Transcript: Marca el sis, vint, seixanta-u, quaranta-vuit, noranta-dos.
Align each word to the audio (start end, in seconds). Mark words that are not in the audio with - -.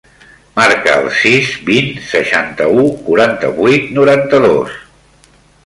Marca 0.59 0.93
el 1.01 1.09
sis, 1.17 1.51
vint, 1.67 1.91
seixanta-u, 2.13 2.87
quaranta-vuit, 3.11 3.89
noranta-dos. 4.01 4.81